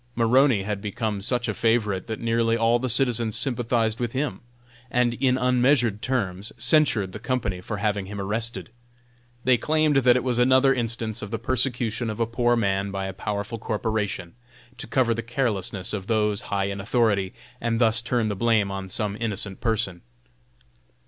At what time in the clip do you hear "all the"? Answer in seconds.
2.57-2.89